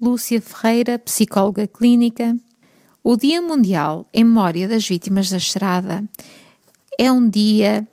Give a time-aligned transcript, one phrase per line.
[0.00, 2.34] Lúcia Ferreira, psicóloga clínica.
[3.04, 6.08] O Dia Mundial em Memória das Vítimas da Estrada
[6.98, 7.86] é um dia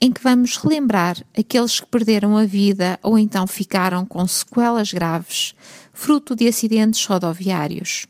[0.00, 5.54] em que vamos relembrar aqueles que perderam a vida ou então ficaram com sequelas graves,
[5.92, 8.06] fruto de acidentes rodoviários.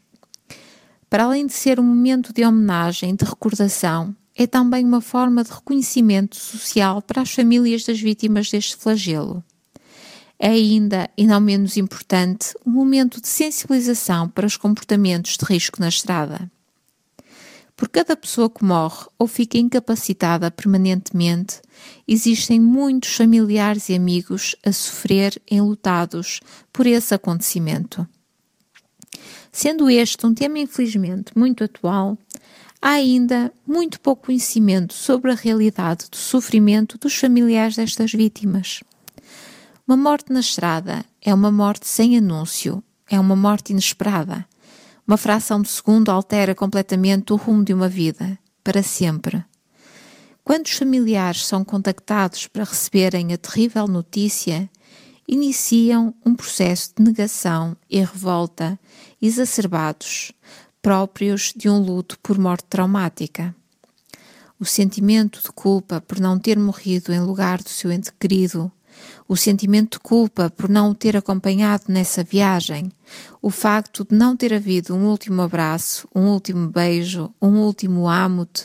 [1.10, 5.50] Para além de ser um momento de homenagem, de recordação, é também uma forma de
[5.50, 9.42] reconhecimento social para as famílias das vítimas deste flagelo.
[10.44, 15.80] É ainda, e não menos importante, um momento de sensibilização para os comportamentos de risco
[15.80, 16.50] na estrada.
[17.76, 21.62] Por cada pessoa que morre ou fica incapacitada permanentemente,
[22.08, 26.40] existem muitos familiares e amigos a sofrer enlutados
[26.72, 28.04] por esse acontecimento.
[29.52, 32.18] Sendo este um tema infelizmente muito atual,
[32.80, 38.80] há ainda muito pouco conhecimento sobre a realidade do sofrimento dos familiares destas vítimas.
[39.86, 44.46] Uma morte na estrada é uma morte sem anúncio, é uma morte inesperada.
[45.04, 49.44] Uma fração de segundo altera completamente o rumo de uma vida, para sempre.
[50.44, 54.70] Quando os familiares são contactados para receberem a terrível notícia,
[55.26, 58.78] iniciam um processo de negação e revolta
[59.20, 60.30] exacerbados,
[60.80, 63.52] próprios de um luto por morte traumática.
[64.60, 68.70] O sentimento de culpa por não ter morrido em lugar do seu ente querido,
[69.28, 72.90] o sentimento de culpa por não o ter acompanhado nessa viagem,
[73.40, 78.64] o facto de não ter havido um último abraço, um último beijo, um último amo-te,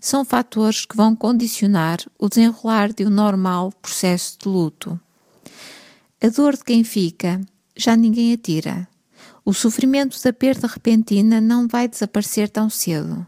[0.00, 5.00] são fatores que vão condicionar o desenrolar de um normal processo de luto.
[6.22, 7.40] A dor de quem fica
[7.76, 8.88] já ninguém a tira.
[9.44, 13.26] O sofrimento da perda repentina não vai desaparecer tão cedo.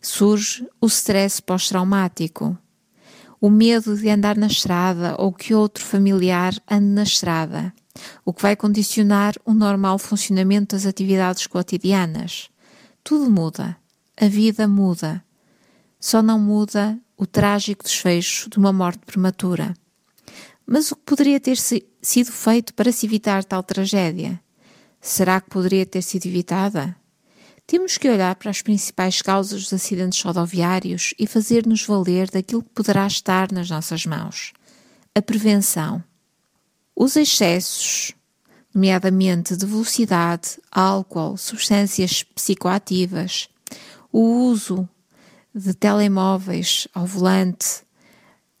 [0.00, 2.58] Surge o stress pós-traumático,
[3.44, 7.74] o medo de andar na estrada ou que outro familiar ande na estrada,
[8.24, 12.48] o que vai condicionar o normal funcionamento das atividades cotidianas.
[13.02, 13.76] Tudo muda,
[14.18, 15.22] a vida muda.
[16.00, 19.74] Só não muda o trágico desfecho de uma morte prematura.
[20.66, 24.40] Mas o que poderia ter sido feito para se evitar tal tragédia?
[25.02, 26.96] Será que poderia ter sido evitada?
[27.66, 32.74] Temos que olhar para as principais causas dos acidentes rodoviários e fazer-nos valer daquilo que
[32.74, 34.52] poderá estar nas nossas mãos.
[35.14, 36.04] A prevenção.
[36.94, 38.12] Os excessos,
[38.74, 43.48] nomeadamente de velocidade, álcool, substâncias psicoativas,
[44.12, 44.86] o uso
[45.54, 47.82] de telemóveis ao volante,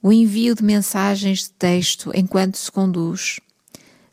[0.02, 3.38] o envio de mensagens de texto enquanto se conduz,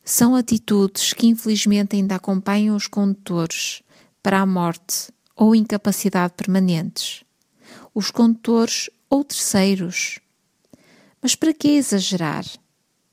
[0.03, 3.81] são atitudes que infelizmente ainda acompanham os condutores
[4.21, 7.23] para a morte ou incapacidade permanentes.
[7.93, 10.19] Os condutores ou terceiros.
[11.21, 12.45] Mas para que exagerar?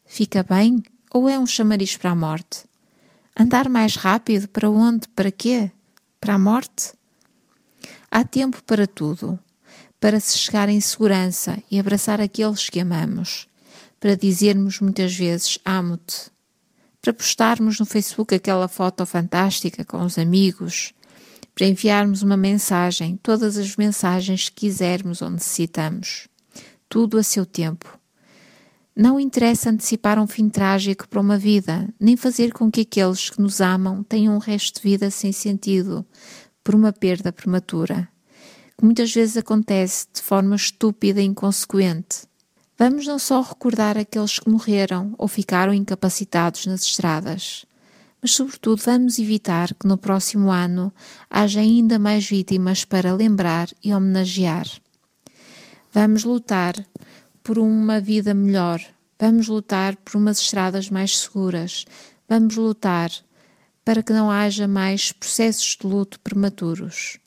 [0.05, 2.65] Fica bem ou é um chamariz para a morte?
[3.39, 5.09] Andar mais rápido para onde?
[5.09, 5.71] Para quê?
[6.21, 6.93] Para a morte?
[8.11, 9.39] Há tempo para tudo,
[10.01, 13.47] para se chegar em segurança e abraçar aqueles que amamos,
[14.01, 16.31] para dizermos muitas vezes amo-te,
[17.01, 20.93] para postarmos no Facebook aquela foto fantástica com os amigos,
[21.59, 26.29] para enviarmos uma mensagem, todas as mensagens que quisermos ou necessitamos.
[26.89, 27.99] Tudo a seu tempo.
[28.95, 33.43] Não interessa antecipar um fim trágico para uma vida, nem fazer com que aqueles que
[33.43, 36.07] nos amam tenham um resto de vida sem sentido
[36.63, 38.09] por uma perda prematura,
[38.77, 42.19] que muitas vezes acontece de forma estúpida e inconsequente.
[42.79, 47.67] Vamos não só recordar aqueles que morreram ou ficaram incapacitados nas estradas,
[48.21, 50.93] mas, sobretudo, vamos evitar que no próximo ano
[51.31, 54.67] haja ainda mais vítimas para lembrar e homenagear.
[55.93, 56.75] Vamos lutar
[57.43, 58.81] por uma vida melhor,
[59.19, 61.85] vamos lutar por umas estradas mais seguras,
[62.29, 63.11] vamos lutar
[63.85, 67.19] para que não haja mais processos de luto prematuros.